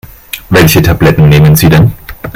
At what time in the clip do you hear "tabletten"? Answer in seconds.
0.81-1.29